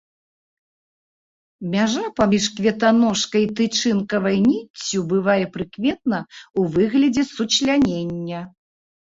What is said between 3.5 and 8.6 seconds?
тычынкавай ніццю бывае прыкметна ў выглядзе сучлянення.